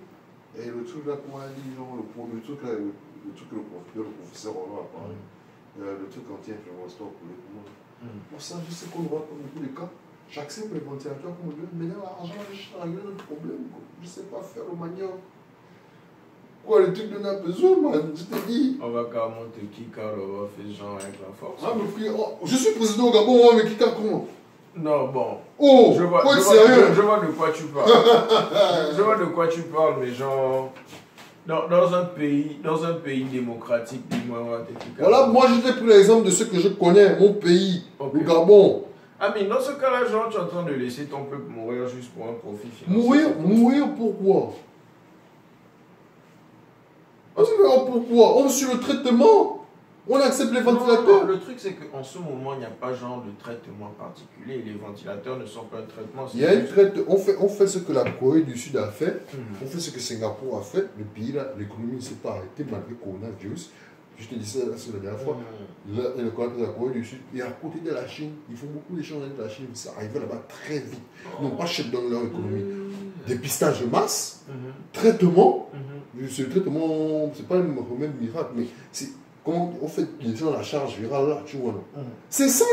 [0.59, 3.49] et le truc là, comment elle dit, genre, le, le truc là, le, le truc
[3.51, 3.63] que le,
[4.05, 5.17] le professeur Roland a parlé,
[5.81, 7.69] euh, le truc anti-inflammatoire pour les poumons.
[8.03, 8.19] Mm.
[8.31, 9.89] Bon, ça, je sais qu'on aura comme tous les cas.
[10.29, 13.69] J'accepte les ventilateurs comme Dieu, mais là, l'argent, je régler notre problème.
[13.69, 13.83] Quoi.
[14.03, 15.21] Je sais pas faire le manioc.
[16.65, 18.79] Quoi, les trucs dont on a besoin, man, je t'ai dit.
[18.81, 21.63] On va carrément te kick out, on va faire genre avec la force.
[21.65, 24.27] Ah, mais puis, oh, je suis président au Gabon, oh, mais qui t'a comment?
[24.77, 25.39] Non, bon.
[25.59, 26.87] Oh, Je vois, je, vois, sérieux.
[26.89, 27.91] je- je vois de quoi tu parles.
[28.97, 30.73] je vois de quoi tu parles, mais genre.
[31.47, 34.65] Dans, dans un pays, dans un pays démocratique, dis-moi.
[34.99, 37.83] Voilà, moi je t'ai pris l'exemple de ce que je connais, mon pays,
[38.15, 38.85] le Gabon.
[39.19, 41.87] Ah, mais dans ce cas-là, genre, tu es en train de laisser ton peuple mourir
[41.89, 42.87] juste pour un profit financier.
[42.89, 44.53] Mourir, mourir pourquoi
[47.37, 48.37] oh, pourquoi?
[48.39, 49.62] On suit le traitement?
[50.09, 51.27] On accepte les non, ventilateurs.
[51.27, 54.61] le truc, c'est qu'en ce moment, il n'y a pas genre de traitement particulier.
[54.67, 56.27] Les ventilateurs ne sont pas un traitement.
[56.35, 58.77] Il y a une traite, on fait, on fait ce que la Corée du Sud
[58.77, 59.45] a fait, Mhm.
[59.63, 62.65] on fait ce que Singapour a fait, le pays là, l'économie ne s'est pas arrêtée
[62.69, 63.71] malgré le coronavirus.
[64.19, 65.37] Je te dis ça la dernière fois.
[65.87, 65.97] Mhm.
[65.97, 68.67] La, la Corée la Corée du Sud, et à côté de la Chine, ils font
[68.67, 71.01] beaucoup d'échanges avec la Chine, ça arrive là-bas très vite.
[71.41, 72.65] Ils n'ont pas shut down leur économie.
[73.27, 74.73] Dépistage de masse, Mhm.
[74.93, 75.71] traitement,
[76.15, 76.29] Mhm.
[76.29, 79.09] ce traitement, c'est pas un remède miracle, mais c'est
[79.45, 81.73] comment on fait gens la charge virale là, tu vois.
[81.73, 82.05] non Mhm.
[82.29, 82.65] C'est ça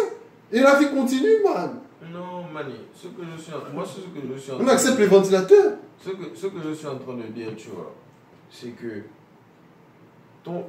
[0.52, 1.80] Et la vie continue, man
[2.12, 3.74] Non, Mani, ce que je suis en...
[3.74, 6.74] moi, ce que je suis en On accepte les ventilateurs Ce que, ce que je
[6.74, 7.94] suis en train de dire, tu vois,
[8.50, 9.04] c'est que
[10.44, 10.66] ton,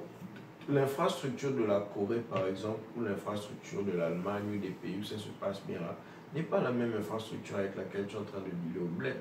[0.69, 5.17] l'infrastructure de la Corée, par exemple, ou l'infrastructure de l'Allemagne ou des pays où ça
[5.19, 5.97] se passe bien là,
[6.35, 9.17] n'est pas la même infrastructure avec laquelle tu es en train de dealer au bled.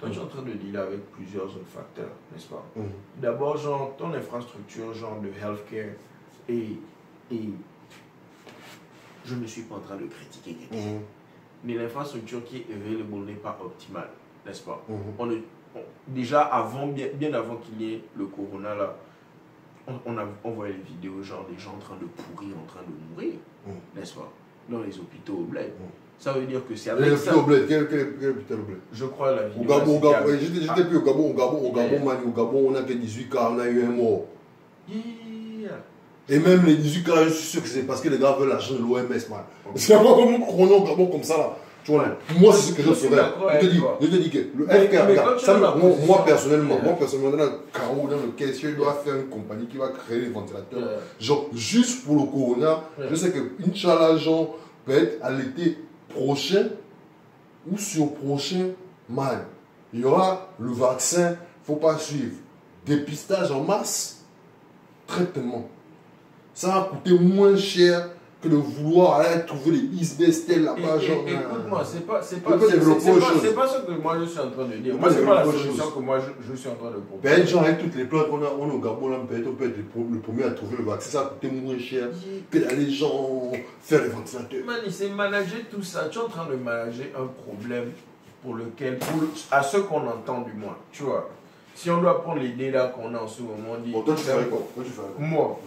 [0.00, 2.64] Toi, tu es en train de dealer avec plusieurs autres facteurs, n'est-ce pas?
[3.20, 5.94] D'abord, genre, ton infrastructure, genre de healthcare,
[6.48, 6.76] et,
[7.32, 7.40] et
[9.24, 11.00] je ne suis pas en train de critiquer quelqu'un, Mhm.
[11.64, 14.10] mais l'infrastructure qui est available n'est pas optimale,
[14.46, 14.84] n'est-ce pas?
[14.88, 14.96] Mhm.
[15.18, 15.42] on est-
[15.74, 18.94] on- déjà avant, bien, bien avant qu'il y ait le corona là,
[19.86, 22.66] on, on, a, on voyait les vidéos genre des gens en train de pourrir, en
[22.66, 23.34] train de mourir,
[23.66, 23.98] Mm.
[23.98, 24.30] n'est-ce pas?
[24.68, 25.72] Dans les hôpitaux au bled.
[26.18, 27.32] Ça veut dire que c'est avec le ça.
[27.32, 28.78] plus au bled Quel plus au bled?
[28.92, 29.64] Je crois la Au vidéo.
[29.68, 32.74] Gabon, au Gabon, c'est j'étais plus au Gabon, au Gabon, au Gabon, au Gabon, on
[32.76, 34.24] a fait 18 cas, on a eu un mort.
[34.88, 35.00] Yeah.
[36.28, 38.36] Et même les 18 cas, là, je suis sûr que c'est parce que les gars
[38.38, 39.40] veulent l'argent de l'OMS, man.
[39.76, 41.56] C'est pas comme chrono au Gabon comme ça, là.
[41.84, 42.06] Tu vois,
[42.40, 43.22] moi, c'est ce que je ferais.
[43.60, 47.36] Je te dis, je te dis que le FK, regarde, ça, moi, personnellement, moi, personnellement,
[47.36, 50.30] dans le carreau dans lequel si je dois faire une compagnie qui va créer les
[50.30, 54.56] ventilateurs, genre, juste pour le corona, je sais que, Inch'Allah, genre,
[54.86, 55.76] peut-être à l'été
[56.08, 56.68] prochain
[57.70, 58.68] ou sur prochain,
[59.10, 59.44] man,
[59.92, 62.36] il y aura le vaccin, faut pas suivre.
[62.86, 64.24] Dépistage en masse,
[65.06, 65.68] traitement.
[66.54, 70.98] Ça va coûter moins cher que de vouloir aller trouver les isbestel là-bas.
[71.26, 72.76] Écoute-moi, c'est pas, c'est pas, c'est-
[73.20, 74.94] pas, c'est pas ce que moi je suis en train de dire.
[74.98, 77.36] Moi, c'est pas la solution que moi je, je suis en train de proposer.
[77.36, 79.64] Ben, genre, avec toutes les plantes qu'on a, on au Gabon, là, peut-être on peut
[79.68, 79.76] être
[80.12, 81.10] le premier à trouver le vaccin.
[81.10, 82.08] Ça va coûter moins cher
[82.50, 84.60] que d'aller, genre, faire les ventilateurs.
[84.66, 86.08] Mani, c'est manager tout ça.
[86.10, 87.92] Tu es en train de manager un problème
[88.42, 91.30] pour lequel, pour le- à ce qu'on entend du moins, tu vois.
[91.74, 93.90] Si on doit prendre l'idée là qu'on a en ce moment, on dit.
[93.90, 94.60] Bon, Toi, tu ferais quoi?
[95.18, 95.58] Moi,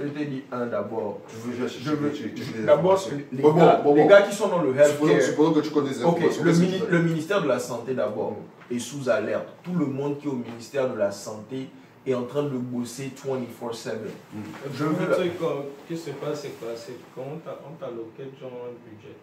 [0.00, 1.20] je t'ai dit un d'abord.
[1.28, 2.10] Tu veux déjà Je veux.
[2.58, 3.00] les D'abord,
[3.32, 4.08] les, Bon, bon, gars, bon, les bon.
[4.08, 5.22] gars qui sont dans le healthcare.
[5.22, 6.44] supposons que tu connais des Ok, informations.
[6.44, 8.36] le, mini- le ministère de la Santé d'abord
[8.70, 9.48] est sous alerte.
[9.62, 11.68] Tout le monde qui est au ministère de la Santé
[12.06, 13.92] est en train de bosser 24-7.
[14.74, 15.10] Je Le veux.
[15.14, 15.46] truc euh,
[15.88, 16.68] qui se passe, c'est quoi?
[16.76, 19.14] C'est qu'on t'a on t'alloquait genre un budget.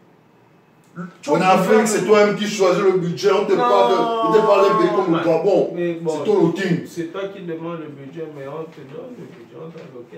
[1.30, 3.32] En Afrique, c'est toi-même qui choisis le budget.
[3.32, 5.24] On te Non, parle de- on te parle d'un pays comme le.
[5.24, 5.74] Gabon.
[6.02, 6.82] Bon, C'est ton routine.
[6.86, 9.56] c'est toi qui demande le budget, mais on te donne le budget,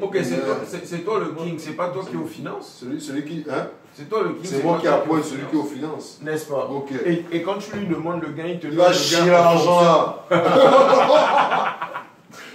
[0.02, 0.06] on.
[0.06, 2.78] Ok, c'est Euh, toi, c'est- toi le king, c'est pas toi qui es aux finances.
[2.82, 3.46] Celui, celui qui.
[3.50, 3.68] Hein?
[3.94, 4.40] C'est toi le king.
[4.46, 6.20] C'est moi qui appointe celui qui est aux finances.
[6.24, 6.68] N'est-ce pas?
[6.72, 6.90] Ok.
[7.06, 9.26] et, et quand tu lui demandes le gain, il te Il donne va le chier
[9.30, 10.26] l'argent là.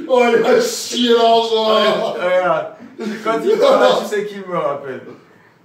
[0.08, 2.14] oh, il va chier l'argent là.
[2.14, 2.66] Regarde,
[3.24, 5.02] quand il parle là, tu sais qui me rappelle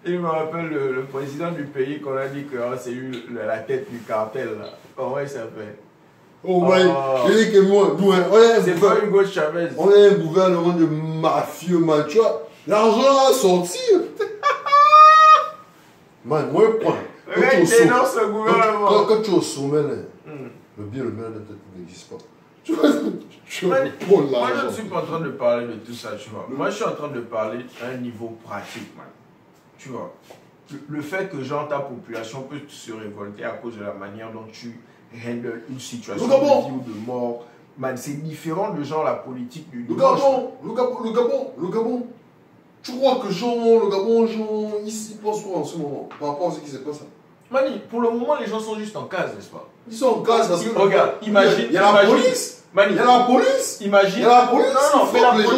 [0.06, 3.24] Il me rappelle le, le président du pays qu'on a dit que ah, c'est lui
[3.34, 4.70] la tête du cartel là.
[4.96, 5.76] Comment il s'appelle
[6.46, 6.84] Oh, ouais.
[6.86, 7.26] Oh.
[7.30, 9.70] Je dis que moi, nous, hein, on est un C'est pas Hugo Chavez.
[9.78, 12.04] on est un gouvernement de mafieux, man.
[12.10, 13.80] Tu vois, l'argent a sorti.
[16.26, 16.96] man, moi, prends.
[17.34, 18.88] Quand tu es quand tu- gouvernement.
[18.88, 20.48] quand- quand tu es au sommet, là, Hmm.
[20.78, 21.32] le bien, le mal
[21.78, 22.18] n'existe pas.
[22.64, 22.74] Tu
[23.66, 26.12] vois, tu prends Moi, je ne suis pas en train de parler de tout ça,
[26.18, 26.48] tu vois.
[26.50, 29.06] Moi, je suis en train de parler à un niveau pratique, man.
[29.84, 30.14] Tu vois.
[30.88, 34.46] Le, fait que, genre, ta population peut se révolter à cause de la manière dont
[34.52, 34.80] tu
[35.14, 37.46] handles une situation de vie ou de mort,
[37.78, 41.68] man, c'est différent de, genre, la politique du Le Gabon, le Gabon, le Gabon, le
[41.68, 42.08] Gabon.
[42.82, 46.50] Tu crois que Jean, le Gabon, Jean, ici, pense quoi en ce moment par rapport
[46.50, 47.02] à ce qui s'est passé?
[47.52, 49.68] Mani, pour le moment, les gens sont juste en case, n'est-ce pas?
[49.90, 50.80] Ils sont en case parce que.
[50.80, 51.66] Regarde, imagine.
[51.68, 52.63] Il y a la police.
[52.74, 53.78] Mani, Il y a la police.
[53.82, 54.20] imagine.
[54.20, 54.68] Il y a la police.
[54.74, 55.50] Non, non, mais la police-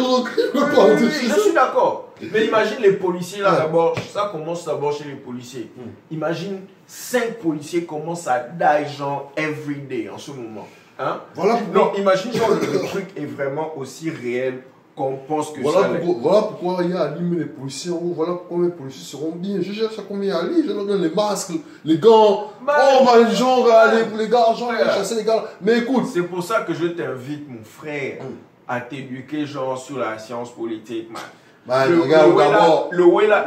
[0.54, 2.12] Oui, oui, oui, je suis d'accord.
[2.32, 5.70] Mais imagine les policiers là d'abord, ça commence d'abord chez les policiers.
[5.76, 5.90] Hmm.
[6.10, 10.66] Imagine cinq policiers commencent à die genre every day en ce moment.
[10.98, 11.20] Hein?
[11.34, 14.62] Voilà Non, imagine genre le truc est vraiment aussi réel
[14.96, 17.96] qu'on pense que Voilà ça pourquoi, voilà pourquoi il y a animé les policiers en
[17.96, 18.14] haut.
[18.16, 19.58] Voilà pourquoi les policiers seront bien.
[19.60, 20.62] Je cherche à combien aller.
[20.66, 21.52] Je leur donne les masques,
[21.84, 22.50] les gants.
[22.66, 24.84] Oh, les gens, allez, pour les gars, genre, Ouais.
[24.86, 25.44] chasser les gars.
[25.60, 28.34] Mais écoute, C'est pour ça que je t'invite, mon frère, Hmm.
[28.66, 31.20] à t'éduquer genre sur la science politique, man.
[31.68, 32.90] man, Le- regarde, le d'abord,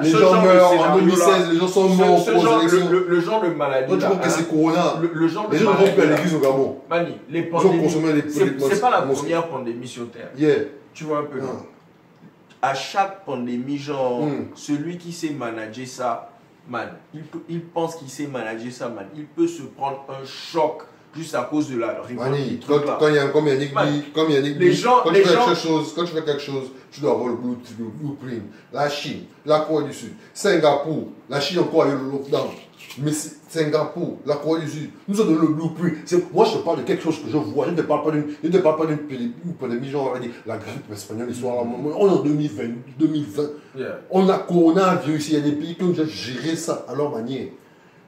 [0.02, 2.90] les gens genre meurent en scénario-là, 2016, les gens sont morts ce genre- élections.
[2.92, 5.28] le, le- le genre de maladie Toi, tu crois que hein, c'est Corona le, le
[5.28, 6.76] genre de Les gens ne vont plus à l'église au Gabon.
[6.90, 9.88] Mani, les Ils ont pandémies, consommé les c'est les- c'est pas la les- première pandémie
[9.88, 10.30] sur Terre.
[10.38, 10.56] Yeah.
[11.00, 11.64] Tu vois un peu, non
[12.62, 12.72] Ah.
[12.72, 14.48] À chaque pandémie, genre, Mm.
[14.54, 16.30] celui qui sait manager ça,
[16.68, 19.06] man, il, peut- il pense qu'il sait manager ça, man.
[19.16, 20.82] Il peut se prendre un choc
[21.16, 23.58] juste à cause de la révolte Mani, quand, quand il y a, comme il y
[23.58, 25.36] a une Man, église, comme il y a une les gens- quand les tu fais
[25.36, 28.44] gens- quelque chose, quand tu fais quelque chose, tu dois avoir le blueprint.
[28.74, 32.50] La Chine, la Corée du Sud, Singapour, la Chine encore a eu le lockdown.
[32.98, 35.96] Mais Singapour, la Corée du Sud, nous avons donné le blueprint.
[36.34, 37.66] Moi, je te parle de quelque chose que je vois.
[37.66, 40.58] Je ne te parle pas d'une, je ne te parle pas d'une pandémie, genre, la
[40.58, 42.64] grippe espagnole, l'histoire, on est en 2020,
[42.98, 43.44] 2020.
[43.78, 44.00] Yeah.
[44.10, 47.12] On a coronavirus, il y a des pays qui ont déjà géré ça à leur
[47.12, 47.48] manière.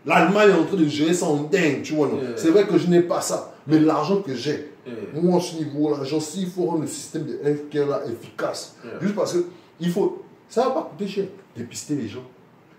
[0.05, 2.07] L'Allemagne est en train de gérer ça en dingue, tu vois.
[2.07, 2.31] Yeah.
[2.37, 5.21] C'est vrai que je n'ai pas ça, mais l'argent que j'ai, Yeah.
[5.21, 9.13] moi, à ce niveau-là, genre, s'il faut rendre le système de healthcare là efficace, juste
[9.13, 9.45] parce que
[9.79, 12.23] il faut, ça va pas coûter cher, dépister les gens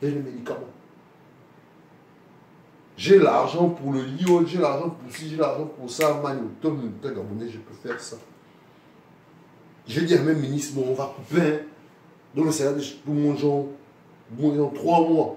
[0.02, 0.58] et les médicaments.
[2.96, 6.78] J'ai l'argent pour le iode, j'ai l'argent pour ci, j'ai l'argent pour ça, man, Tom,
[7.02, 8.16] Gabonais, je peux faire ça.
[9.86, 11.58] J'ai dit à même ministre, bon, on va couper, hein,
[12.34, 13.66] dans le salaire de tout mon genre,
[14.38, 15.36] dans trois mois,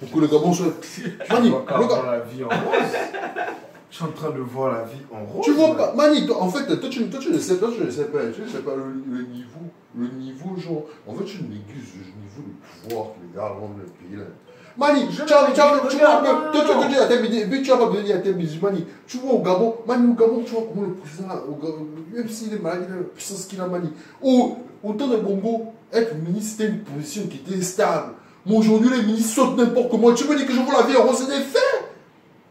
[0.00, 0.66] pour que le Gabon soit.
[1.30, 2.96] Mani, Je vois le carrément la vie en rose.
[3.90, 5.44] Je suis en train de voir la vie en rose.
[5.44, 7.84] Tu vois pas, Mani, toi, en fait, toi tu, toi, tu ne sais pas, tu
[7.84, 9.60] ne sais pas, tu ne sais pas le, le niveau,
[9.96, 13.68] le niveau, genre, en fait, tu négliges le niveau de pouvoir que les gars ont
[13.68, 14.24] dans le pays, là.
[14.76, 17.70] Mani, tu as- tu as- tu vois, toi, dis à tes midi, et puis tu
[17.70, 18.70] vas pas venir à tes musulmans,
[19.06, 21.28] tu vois au Gabon, Mani, au Gabon, tu vois comment le président,
[22.12, 23.90] même s'il est malade, il a la puissance qu'il a, Mani.
[24.20, 28.14] Au, au temps de Bongo, être ministre, c'était une position qui était stable.
[28.46, 30.12] Mais aujourd'hui, les ministres sautent n'importe comment.
[30.12, 31.84] Tu me dis que je vois la vie en rose, c'est des faits.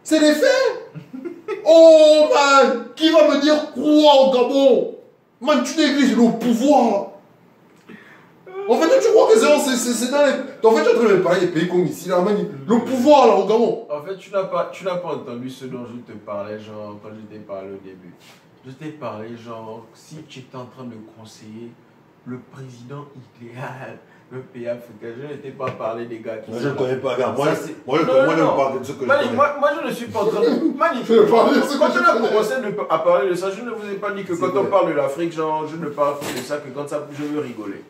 [0.04, 0.94] C'est des faits.
[1.66, 4.96] Oh man, qui va me dire quoi au Gabon?
[5.40, 7.12] Man, tu négliges le pouvoir.
[8.70, 10.32] En fait, tu crois que c'est c'est- c'est- c'est dans les...
[10.68, 12.36] En fait, tu es en train de me parler des pays comme ici, là, man.
[12.68, 13.86] Le pouvoir, là, au Gabon.
[13.90, 16.98] En fait, tu n'as pas, tu n'as pas entendu ce dont je te parlais, genre,
[17.04, 18.14] quand je t'ai parlé au début.
[18.66, 21.72] Je t'ai parlé, genre, si tu étais en train de conseiller
[22.26, 23.06] le président
[23.42, 23.98] idéal
[24.32, 26.96] d'un pays africain, je ne t'ai pas parlé des gars qui Moi, je ne connais
[26.96, 27.36] pas, regarde.
[27.36, 28.56] Moi, Ça, moi, je Non, moi, non, je me non.
[28.56, 29.36] parle de ce que je Mani, connais.
[29.36, 30.48] moi, moi, je ne suis pas en train de.
[30.78, 32.54] Mani, Je vais parler de ce que quand on a commencé
[32.90, 34.94] à parler de ça, je ne vous ai pas dit que quand on parle de
[34.94, 37.84] l'Afrique, genre, je ne parle que de ça que quand ça, je veux rigoler.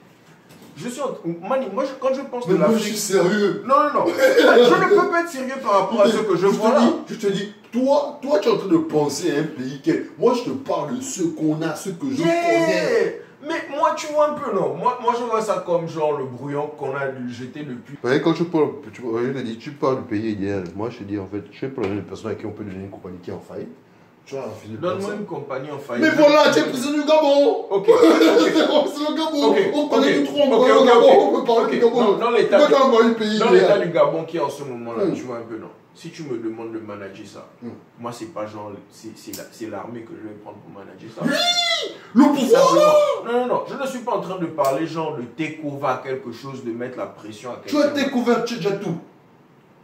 [0.76, 1.16] Je suis en...
[1.48, 2.98] Mani, moi, je- quand je pense Mais de moi, je suis l'Afrique.
[3.32, 3.64] sérieux.
[3.68, 4.06] Non, non, non.
[4.08, 6.80] je ne peux pas être sérieux par rapport à ce que je vois là.
[7.08, 9.82] dis, je te dis, toi, toi, tu es en train de penser à un pays
[9.84, 10.08] quel.
[10.18, 12.28] Moi, je te parle de ce qu'on a, ce que je Yeah!
[12.44, 13.20] connais.
[13.46, 16.24] Mais moi, tu vois un peu, non moi, moi, je vois ça comme genre le
[16.24, 17.98] brouillon qu'on a dû jeter depuis.
[18.02, 20.64] Ouais, quand tu parles, tu, je te dis, tu parles du pays idéal.
[20.78, 22.64] Moi, je te dis, en fait, je vais prendre une personne à qui on peut
[22.64, 23.68] donner une compagnie qui est en faillite.
[24.26, 24.44] Tu faire
[24.80, 26.06] Donne-moi une compagnie en faillite.
[26.06, 27.88] Mais voilà, tu es président du Gabon Ok.
[27.88, 31.20] C'est le Gabon Ok, On connaît ok, du trou, on ok, connaît le ok, Gabon,
[31.20, 32.14] on peut parler du Gabon.
[32.18, 32.68] dans- l'état
[33.80, 35.14] du- Gabon qui est en ce moment-là, Mm.
[35.14, 37.70] tu vois un peu, non Si tu me demandes de manager ça, Mm.
[38.00, 38.72] moi, c'est pas genre.
[38.90, 41.22] C'est c'est la- c'est l'armée que je vais prendre pour manager ça.
[42.16, 43.24] Le pouvoir.
[43.26, 43.64] Non, non, non.
[43.68, 46.98] Je ne suis pas en train de parler genre de take-over quelque chose, de mettre
[46.98, 48.04] la pression à Tu as quelqu'un.
[48.06, 48.96] découvert, tu as déjà tout.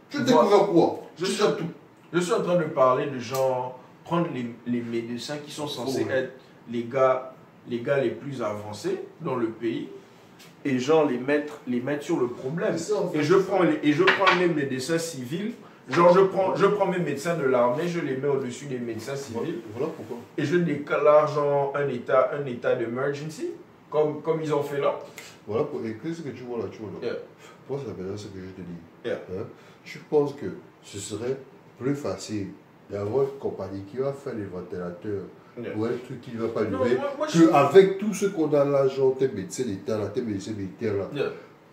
[0.08, 1.00] Tu as vois, découvert quoi?
[1.18, 1.64] je déjà tout.
[2.12, 6.02] Je suis en train de parler de genre prendre les, les médecins qui sont censés
[6.06, 6.18] Oh, ouais.
[6.18, 6.32] être
[6.70, 7.34] les gars,
[7.68, 9.88] les gars les plus avancés dans le pays
[10.64, 12.76] et genre les mettre, les mettre sur le problème.
[12.76, 13.18] C'est ça, en fait.
[13.18, 15.52] Et je prends les, et je prends mes médecins civils,
[15.88, 19.16] genre je prends, je prends mes médecins de l'armée, je les mets au-dessus des médecins
[19.16, 20.16] civils Voilà pourquoi.
[20.38, 23.50] et je déclare genre un état, un état d'emergency
[23.90, 24.98] comme, comme ils ont fait là.
[25.46, 27.08] Voilà pour écrire ce que tu vois là, tu vois là?
[27.08, 27.16] Yeah.
[27.68, 27.76] Ça,
[28.16, 28.78] ce que je te dis.
[29.04, 29.20] Yeah.
[29.32, 29.44] Hein?
[29.84, 30.46] Je pense que
[30.82, 31.36] ce serait
[31.78, 32.48] plus facile
[32.90, 35.24] d'avoir une compagnie qui va faire les ventilateurs
[35.60, 35.70] Yeah.
[35.76, 36.96] ou un truc qui ne va pas durer.
[37.28, 40.94] je- Qu'avec tout ce qu'on a là, genre tes médecins d'État là, tes médecins militaires
[40.94, 41.26] là, Yeah.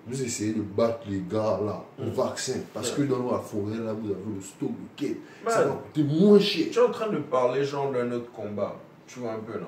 [0.08, 2.10] vous essayez de battre les gars là au Mm.
[2.10, 2.54] vaccin.
[2.74, 2.98] Parce Yeah.
[2.98, 5.08] que dans la forêt là, vous avez le stock de.
[5.50, 6.66] Ça va coûter moins cher.
[6.72, 8.76] Tu es en train de parler genre d'un autre combat.
[9.06, 9.68] Tu vois un peu, non?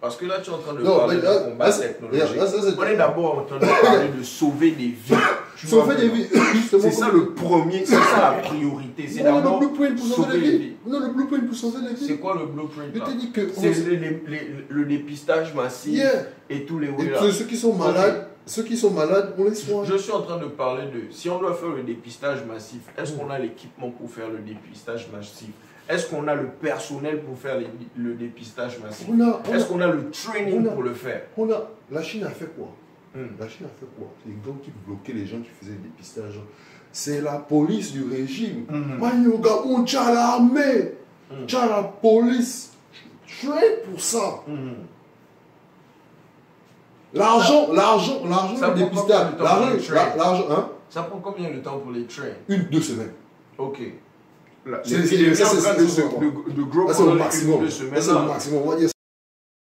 [0.00, 2.36] Parce que là, tu es en train de Non, parler d'un combat technologique.
[2.36, 5.14] là, ça, c'est- On est d'abord en train de parler de sauver des vies.
[5.68, 6.08] Tu vois, fait
[6.80, 9.06] C'est ça le premier, c'est ça la priorité.
[9.08, 10.72] C'est le d'abord blueprint pour sauver les vies.
[10.86, 12.18] Non, le blueprint pour sauver les C'est vies.
[12.18, 13.48] quoi le blueprint Je là te dis que.
[13.56, 13.72] C'est
[14.68, 16.02] le dépistage massif
[16.50, 16.88] et tous les
[17.32, 19.86] ceux- qui sont malades, ceux qui sont malades, on les soigne.
[19.86, 23.12] Je suis en train de parler de si on doit faire le dépistage massif, est-ce
[23.12, 25.48] qu'on a l'équipement pour faire le dépistage massif?
[25.88, 29.06] Est-ce qu'on a le personnel pour faire les- le dépistage massif?
[29.52, 31.22] Est-ce qu'on a le training a- pour le faire?
[31.36, 32.68] On a- La Chine a fait quoi?
[33.14, 33.26] Hmm.
[33.38, 36.40] La Chine a fait quoi Les gars qui bloquaient les gens qui faisaient le dépistage.
[36.92, 38.64] C'est la police du régime.
[39.00, 40.92] Mani au Gabon, tu as l'armée,
[41.30, 41.46] Mhm.
[41.46, 42.72] tu as la police.
[43.40, 44.42] Train pour ça.
[44.46, 44.74] Mhm.
[47.14, 49.26] L'argent, l'argent, l'argent du dépistage.
[49.38, 50.68] L'argent, hein?
[50.90, 52.24] Ça prend combien de temps pour les trains?
[52.48, 53.12] Une, deux semaines.
[53.58, 53.78] Ok.
[54.84, 55.28] C'est- le
[57.16, 57.60] maximum.
[57.60, 58.00] deux Ça, semaines.
[58.00, 58.62] c'est le maximum.
[58.64, 58.88] On va dire